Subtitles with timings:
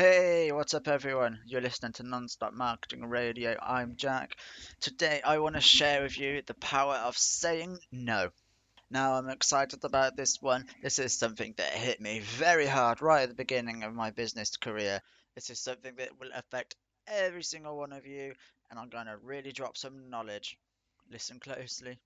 [0.00, 1.40] Hey, what's up, everyone?
[1.44, 3.56] You're listening to Nonstop Marketing Radio.
[3.60, 4.36] I'm Jack.
[4.78, 8.28] Today, I want to share with you the power of saying no.
[8.92, 10.66] Now, I'm excited about this one.
[10.84, 14.56] This is something that hit me very hard right at the beginning of my business
[14.56, 15.00] career.
[15.34, 16.76] This is something that will affect
[17.08, 18.34] every single one of you,
[18.70, 20.56] and I'm going to really drop some knowledge.
[21.10, 21.98] Listen closely.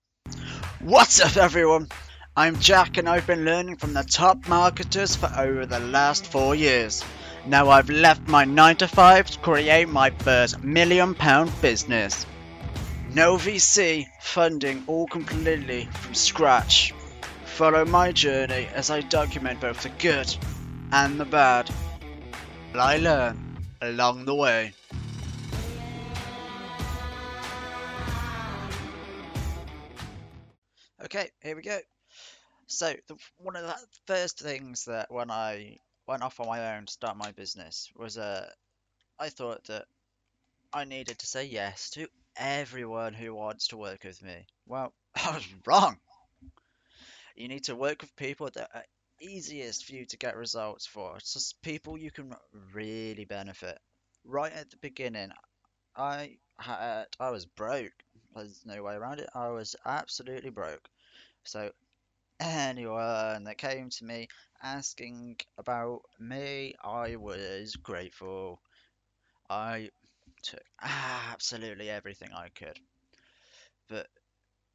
[0.80, 1.88] What's up, everyone?
[2.34, 6.54] I'm Jack, and I've been learning from the top marketers for over the last four
[6.54, 7.04] years.
[7.46, 12.24] Now I've left my 9 to 5 to create my first million pound business.
[13.12, 16.94] No VC funding all completely from scratch.
[17.44, 20.34] Follow my journey as I document both the good
[20.92, 21.68] and the bad.
[22.72, 24.72] And I learn along the way.
[31.04, 31.78] Okay, here we go.
[32.68, 36.86] So, the, one of the first things that when I went off on my own
[36.86, 38.48] to start my business was uh,
[39.18, 39.86] I thought that
[40.72, 44.46] I needed to say yes to everyone who wants to work with me.
[44.66, 45.98] Well, I was wrong.
[47.36, 48.84] You need to work with people that are
[49.20, 51.16] easiest for you to get results for.
[51.16, 52.34] It's just people you can
[52.72, 53.78] really benefit.
[54.24, 55.30] Right at the beginning,
[55.96, 57.92] I had I was broke.
[58.34, 59.28] There's no way around it.
[59.34, 60.88] I was absolutely broke.
[61.44, 61.70] So
[62.42, 64.28] anyone that came to me
[64.62, 68.60] asking about me, I was grateful.
[69.50, 69.90] I
[70.42, 72.78] took absolutely everything I could.
[73.88, 74.08] But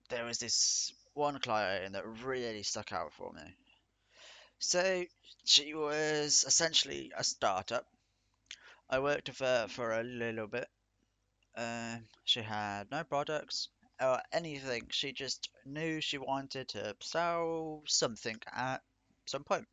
[0.10, 3.56] there was this one client that really stuck out for me.
[4.60, 5.04] So
[5.46, 7.88] she was essentially a startup.
[8.90, 10.68] I worked with her for a little bit.
[11.56, 14.88] Uh, she had no products or anything.
[14.90, 18.82] She just knew she wanted to sell something at
[19.26, 19.68] some point.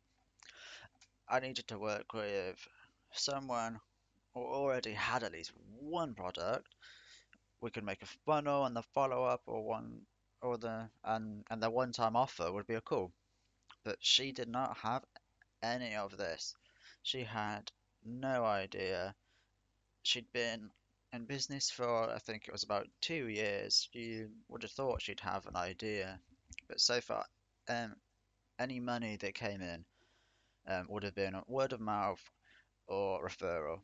[1.27, 2.67] I needed to work with
[3.11, 3.79] someone
[4.33, 6.67] who already had at least one product.
[7.61, 10.01] We could make a funnel and the follow up or one
[10.41, 13.11] or the and and the one time offer would be a cool.
[13.83, 15.03] But she did not have
[15.63, 16.55] any of this.
[17.01, 17.71] She had
[18.03, 19.15] no idea.
[20.03, 20.71] She'd been
[21.15, 23.87] in business for I think it was about two years.
[23.93, 26.19] You would have thought she'd have an idea,
[26.67, 27.25] but so far,
[27.69, 27.95] um,
[28.59, 29.85] any money that came in
[30.67, 32.21] um, would have been word of mouth
[32.87, 33.79] or referral.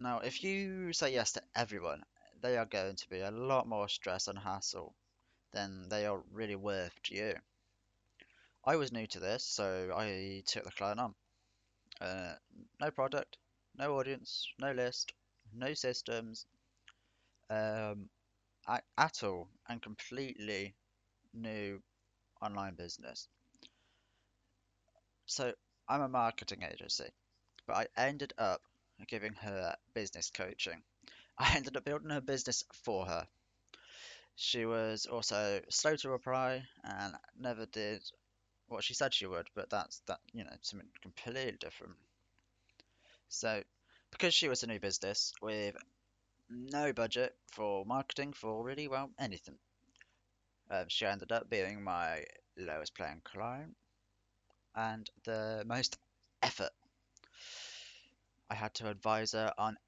[0.00, 2.02] Now, if you say yes to everyone,
[2.42, 4.94] they are going to be a lot more stress and hassle
[5.52, 7.34] than they are really worth to you.
[8.64, 11.14] I was new to this, so I took the client on.
[12.00, 12.34] Uh,
[12.80, 13.36] no product,
[13.76, 15.12] no audience, no list,
[15.54, 16.46] no systems
[17.50, 18.08] um,
[18.68, 20.74] at, at all, and completely
[21.34, 21.82] new
[22.42, 23.28] online business.
[25.24, 25.54] So
[25.88, 27.08] I'm a marketing agency,
[27.66, 28.62] but I ended up
[29.08, 30.82] giving her business coaching.
[31.38, 33.28] I ended up building her business for her.
[34.34, 38.02] She was also slow to reply and never did
[38.68, 41.96] what she said she would, but that's that you know something completely different.
[43.28, 43.62] So
[44.10, 45.76] because she was a new business with
[46.50, 49.58] no budget for marketing for really well anything,
[50.70, 52.24] um, she ended up being my
[52.56, 53.76] lowest paying client
[54.74, 55.98] and the most
[56.42, 56.72] effort.
[58.50, 59.78] I had to advise her on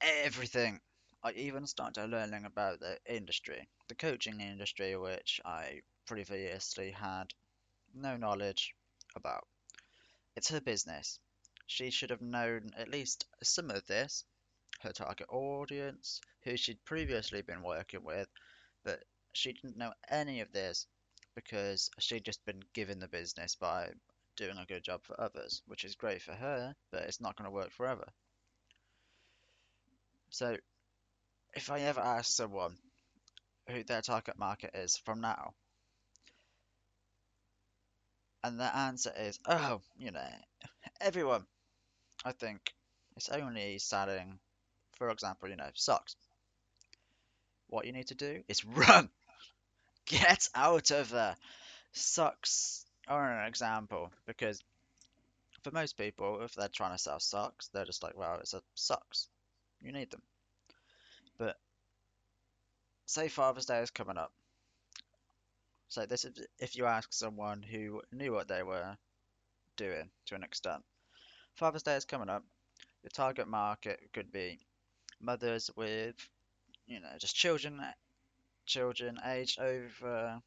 [0.00, 0.80] everything.
[1.22, 7.34] I even started learning about the industry, the coaching industry, which I previously had
[7.94, 8.74] no knowledge
[9.16, 9.48] about.
[10.36, 11.20] It's her business.
[11.66, 14.24] She should have known at least some of this,
[14.80, 18.28] her target audience, who she'd previously been working with,
[18.84, 19.02] but
[19.32, 20.86] she didn't know any of this
[21.34, 23.92] because she'd just been given the business by
[24.36, 27.46] doing a good job for others, which is great for her, but it's not going
[27.46, 28.06] to work forever.
[30.30, 30.56] So,
[31.54, 32.76] if I ever ask someone
[33.68, 35.54] who their target market is from now,
[38.42, 40.28] and their answer is, oh, you know,
[41.00, 41.46] everyone,
[42.24, 42.72] I think
[43.16, 44.38] it's only selling,
[44.96, 46.16] for example, you know, socks.
[47.68, 49.10] What you need to do is run.
[50.06, 51.36] Get out of there.
[51.92, 54.62] Socks are an example because
[55.62, 58.62] for most people, if they're trying to sell socks, they're just like, well, it's a
[58.74, 59.28] socks.
[59.80, 60.22] You need them.
[61.38, 61.56] But
[63.06, 64.32] say Father's Day is coming up.
[65.88, 68.96] So this is if you ask someone who knew what they were
[69.76, 70.82] doing to an extent.
[71.54, 72.44] Father's Day is coming up.
[73.04, 74.58] The target market could be
[75.20, 76.16] mothers with,
[76.86, 77.80] you know, just children,
[78.66, 80.40] children aged over.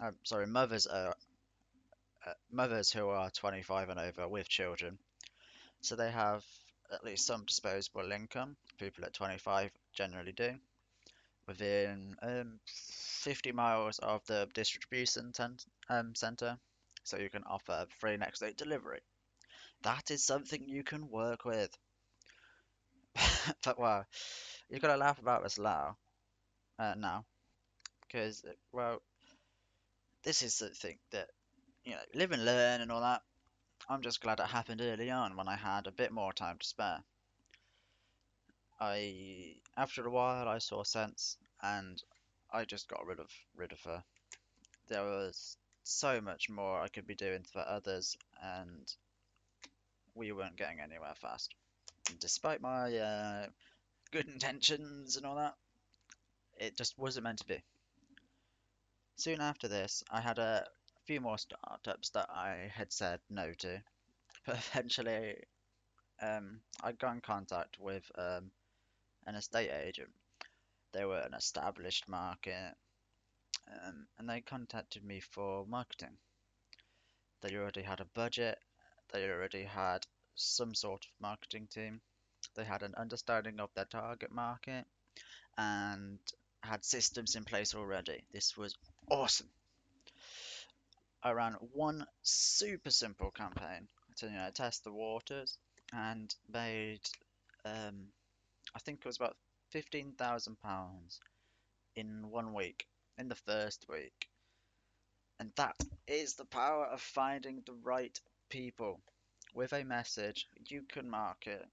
[0.00, 1.14] Uh, sorry, mothers are
[2.26, 4.98] uh, mothers who are 25 and over with children.
[5.82, 6.44] So they have
[6.92, 8.56] at least some disposable income.
[8.78, 10.54] People at 25 generally do.
[11.46, 16.58] Within um, 50 miles of the distribution tent, um, center,
[17.04, 19.00] so you can offer free next day delivery.
[19.84, 21.70] That is something you can work with.
[23.64, 24.04] but well,
[24.68, 25.96] you've got to laugh about this now,
[26.78, 27.24] uh, now,
[28.02, 28.42] because
[28.72, 29.02] well,
[30.22, 31.28] this is the thing that
[31.84, 33.22] you know, live and learn and all that.
[33.88, 36.66] I'm just glad it happened early on when I had a bit more time to
[36.66, 37.00] spare.
[38.80, 42.02] I, after a while, I saw sense, and
[42.50, 44.02] I just got rid of rid of her.
[44.88, 48.94] There was so much more I could be doing for others, and
[50.14, 51.54] we weren't getting anywhere fast.
[52.10, 53.46] And despite my uh,
[54.12, 55.54] good intentions and all that,
[56.58, 57.62] it just wasn't meant to be.
[59.16, 60.66] Soon after this, I had a
[61.04, 63.82] few more startups that I had said no to,
[64.46, 65.36] but eventually,
[66.20, 68.50] um, I got in contact with um,
[69.26, 70.10] an estate agent.
[70.92, 72.74] They were an established market,
[73.68, 76.16] um, and they contacted me for marketing.
[77.40, 78.58] They already had a budget,
[79.12, 82.00] they already had some sort of marketing team,
[82.54, 84.84] they had an understanding of their target market,
[85.56, 86.18] and
[86.62, 88.24] had systems in place already.
[88.32, 88.76] This was
[89.10, 89.48] awesome.
[91.22, 95.58] I ran one super simple campaign to you know test the waters
[95.92, 97.00] and made
[97.64, 98.08] um,
[98.74, 99.36] I think it was about
[99.70, 101.20] fifteen thousand pounds
[101.96, 102.86] in one week
[103.18, 104.28] in the first week,
[105.38, 105.76] and that
[106.06, 108.18] is the power of finding the right
[108.54, 109.00] people
[109.52, 111.66] with a message you can market.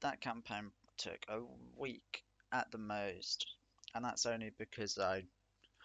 [0.00, 1.40] That campaign took a
[1.76, 3.46] week at the most,
[3.94, 5.24] and that's only because I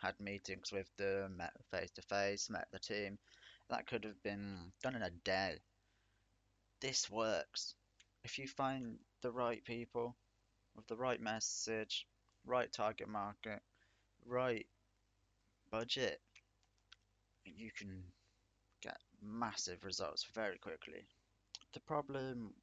[0.02, 3.18] had meetings with them, met face to face, met the team.
[3.70, 5.58] That could have been done in a day.
[6.80, 7.76] This works.
[8.24, 10.16] If you find the right people
[10.74, 12.08] with the right message,
[12.46, 13.60] right target market,
[14.26, 14.66] right
[15.70, 16.22] budget,
[17.44, 18.04] you can
[19.22, 21.06] massive results very quickly.
[21.74, 22.54] The problem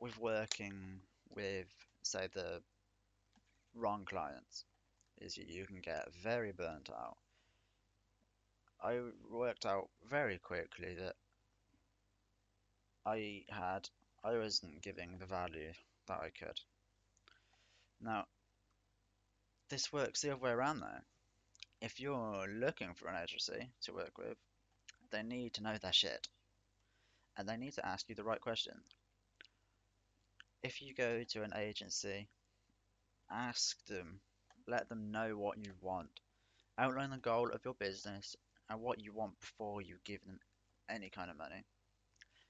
[0.00, 1.00] with working
[1.34, 1.68] with,
[2.02, 2.60] say, the
[3.74, 4.64] wrong clients
[5.20, 7.16] is you, can get very burnt out.
[8.82, 9.00] I
[9.30, 11.14] worked out very quickly that
[13.06, 13.88] I had
[14.24, 15.72] I wasn't giving the value
[16.06, 16.58] that I could.
[18.00, 18.24] Now,
[19.68, 21.02] this works the other way around though.
[21.80, 24.38] If you're looking for an agency to work with,
[25.10, 26.28] they need to know their shit.
[27.36, 28.82] And they need to ask you the right questions.
[30.62, 32.28] If you go to an agency,
[33.30, 34.20] ask them,
[34.66, 36.08] let them know what you want.
[36.78, 38.36] Outline the goal of your business
[38.70, 40.38] and what you want before you give them
[40.88, 41.64] any kind of money.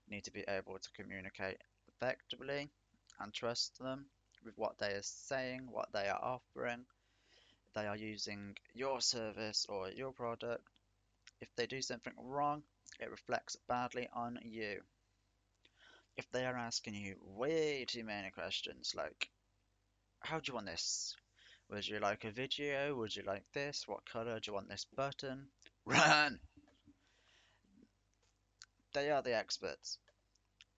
[0.07, 1.59] You need to be able to communicate
[1.89, 2.69] effectively
[3.21, 4.07] and trust them
[4.45, 6.85] with what they are saying, what they are offering.
[7.75, 10.69] They are using your service or your product.
[11.45, 12.63] If they do something wrong,
[12.99, 14.81] it reflects badly on you.
[16.17, 19.29] If they are asking you way too many questions, like,
[20.21, 21.15] how do you want this?
[21.69, 22.97] Would you like a video?
[22.97, 23.87] Would you like this?
[23.87, 25.49] What color do you want this button?
[25.85, 26.41] Run!
[28.95, 29.99] They are the experts.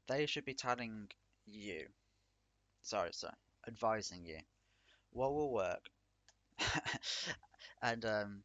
[0.09, 1.13] They should be telling
[1.45, 1.87] you.
[2.83, 3.35] Sorry, sorry.
[3.69, 4.41] Advising you.
[5.13, 5.89] What will work
[7.83, 8.43] and um,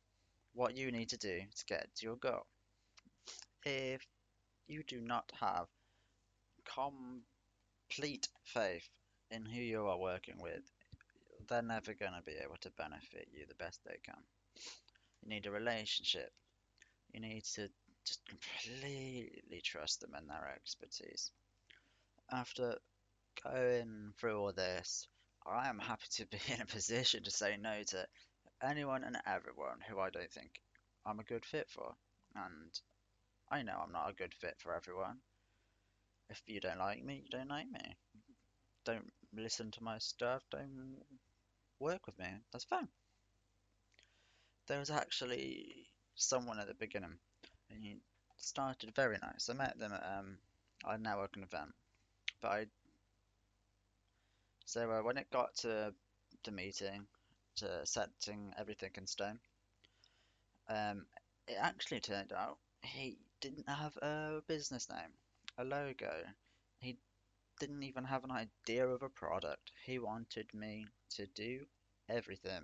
[0.54, 2.46] what you need to do to get to your goal.
[3.66, 4.06] If
[4.68, 5.68] you do not have
[6.66, 8.88] complete faith
[9.30, 10.64] in who you are working with,
[11.48, 14.22] they're never going to be able to benefit you the best they can.
[15.22, 16.32] You need a relationship.
[17.14, 17.70] You need to
[18.06, 21.32] just completely trust them and their expertise.
[22.32, 22.78] After
[23.44, 25.08] going through all this,
[25.46, 28.06] I am happy to be in a position to say no to
[28.64, 30.62] anyone and everyone who I don't think
[31.06, 31.94] I'm a good fit for.
[32.36, 32.80] And
[33.50, 35.18] I know I'm not a good fit for everyone.
[36.30, 37.98] If you don't like me, you don't like me.
[38.86, 40.98] Don't listen to my stuff, don't
[41.80, 42.28] work with me.
[42.52, 42.88] That's fine.
[44.68, 47.18] There was actually someone at the beginning,
[47.70, 47.98] and he
[48.38, 49.50] started very nice.
[49.50, 50.38] I met them at um,
[50.86, 51.72] a networking event,
[52.42, 52.66] but I
[54.66, 55.94] so uh, when it got to
[56.46, 57.06] the meeting,
[57.58, 59.40] to setting everything in stone,
[60.70, 61.06] um,
[61.48, 65.14] it actually turned out he didn't have a business name,
[65.58, 66.14] a logo.
[66.80, 66.98] He
[67.60, 69.72] didn't even have an idea of a product.
[69.86, 71.62] He wanted me to do
[72.10, 72.64] everything.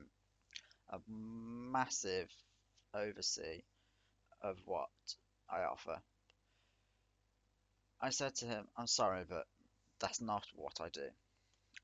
[0.91, 2.29] A massive
[2.93, 3.63] oversee
[4.41, 4.89] of what
[5.49, 6.01] I offer.
[8.01, 9.45] I said to him, I'm sorry, but
[9.99, 11.09] That's not what I do.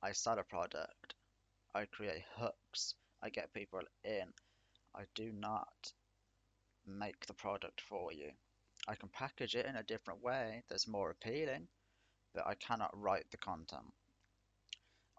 [0.02, 1.13] I sell a product.
[1.76, 2.96] I create hooks.
[3.22, 4.34] I get people in.
[4.96, 5.92] I do not
[6.86, 8.32] make the product for you.
[8.88, 11.68] I can package it in a different way that's more appealing,
[12.36, 13.92] but I cannot write the content.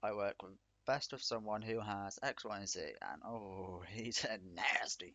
[0.02, 0.52] I work with
[0.86, 5.14] best with someone who has X, Y, and Z, and oh, he's a nasty.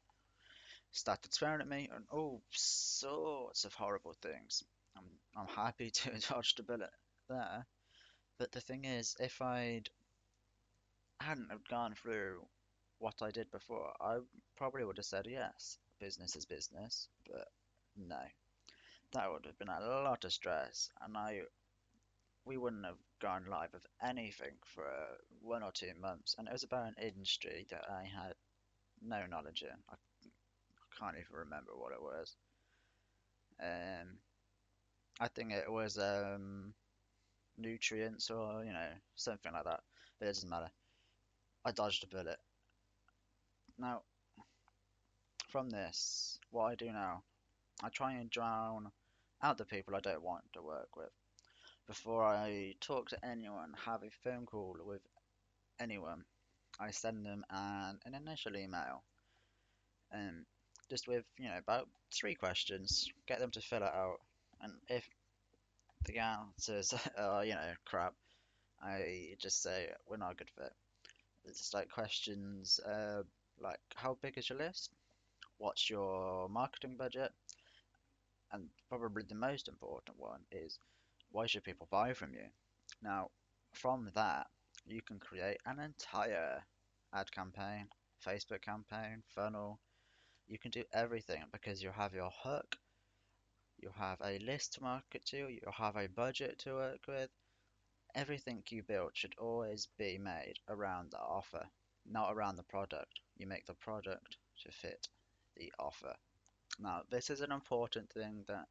[0.92, 4.64] Started swearing at me and all sorts of horrible things.
[4.98, 5.04] I'm,
[5.38, 6.92] I'm happy to dodge the bullet
[7.30, 7.66] there,
[8.40, 9.90] but the thing is, if I'd
[11.22, 12.46] hadn't have gone through
[13.00, 14.20] what I did before, I
[14.58, 17.48] probably would have said yes, business is business, but
[17.96, 18.22] no,
[19.14, 21.44] that would have been a lot of stress, and I
[22.46, 24.86] we wouldn't have gone live with anything for
[25.42, 28.36] one or two months, and it was about an industry that I had
[29.02, 29.78] no knowledge in.
[29.90, 32.38] I, I can't even remember what it was.
[33.62, 34.20] Um,
[35.20, 36.74] I think it was um,
[37.58, 39.82] nutrients or you know something like that,
[40.20, 40.72] but it doesn't matter.
[41.70, 42.40] I dodged a bullet.
[43.78, 44.02] Now,
[45.50, 47.22] from this, what I do now,
[47.84, 48.92] I try and drown
[49.44, 51.12] out the people I don't want to work with
[51.90, 55.02] before I talk to anyone, have a phone call with
[55.80, 56.24] anyone,
[56.80, 59.04] I send them an, an initial email,
[60.12, 60.46] um,
[60.90, 64.18] just with you know about three questions, get them to fill it out,
[64.62, 65.08] and if
[66.06, 68.14] the answers are you know crap,
[68.82, 70.74] I just say we're not a good fit.
[71.46, 73.24] It's like questions uh,
[73.60, 74.94] like how big is your list?
[75.58, 77.32] What's your marketing budget?
[78.52, 80.80] And probably the most important one is
[81.32, 82.48] why should people buy from you?
[83.02, 83.32] Now,
[83.74, 84.48] from that,
[84.86, 86.64] you can create an entire
[87.14, 87.90] ad campaign,
[88.26, 89.80] Facebook campaign, funnel.
[90.48, 92.78] You can do everything because you have your hook,
[93.78, 97.30] you have a list to market to, you have a budget to work with.
[98.16, 101.66] Everything you build should always be made around the offer,
[102.10, 103.20] not around the product.
[103.38, 105.08] You make the product to fit
[105.56, 106.16] the offer.
[106.80, 108.68] Now, this is an important thing that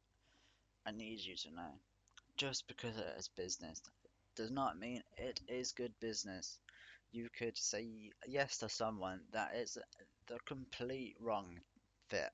[0.85, 1.73] I need you to know
[2.37, 3.81] just because it is business
[4.35, 6.57] does not mean it is good business.
[7.11, 9.77] You could say yes to someone that is
[10.27, 11.59] the complete wrong
[12.07, 12.31] fit,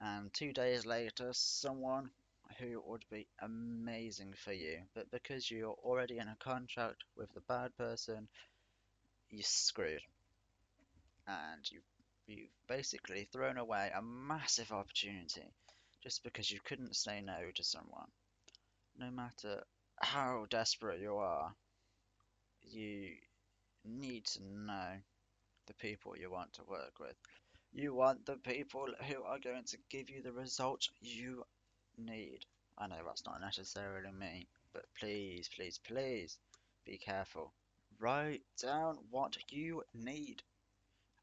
[0.00, 2.10] and two days later, someone
[2.58, 7.40] who would be amazing for you, but because you're already in a contract with the
[7.48, 8.28] bad person,
[9.30, 10.02] you're screwed,
[11.26, 11.80] and you
[12.26, 15.42] you've basically thrown away a massive opportunity
[16.02, 18.06] just because you couldn't say no to someone.
[18.98, 19.62] No matter
[20.00, 21.52] how desperate you are,
[22.62, 23.10] you
[23.84, 24.92] need to know
[25.66, 27.14] the people you want to work with.
[27.72, 31.44] You want the people who are going to give you the results you
[32.00, 32.44] need.
[32.78, 36.38] I know that's not necessarily me, but please, please, please
[36.84, 37.52] be careful.
[37.98, 40.42] Write down what you need.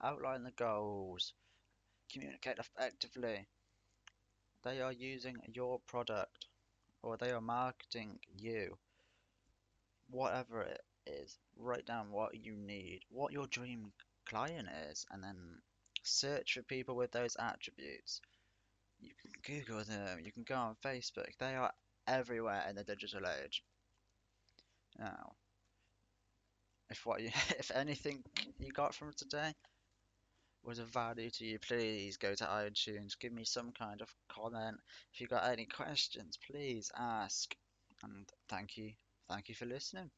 [0.02, 1.34] Outline the goals.
[2.12, 3.48] Communicate effectively.
[4.64, 6.48] They are using your product
[7.04, 8.78] or they are marketing you,
[10.10, 13.92] whatever it is, write down what you need, what your dream
[14.26, 15.38] client is, and then
[16.04, 18.22] search for people with those attributes.
[19.00, 21.72] You can Google them, you can go on Facebook, they are
[22.08, 23.64] everywhere in the digital age.
[24.98, 25.34] Now,
[26.90, 27.28] if what you,
[27.60, 28.24] if anything
[28.60, 29.54] you got from today
[30.64, 34.78] was of value to you, please go to iTunes, give me some kind of comment.
[35.14, 37.56] If you got any questions, please ask.
[38.04, 38.92] And thank you.
[39.30, 40.12] Thank you for listening.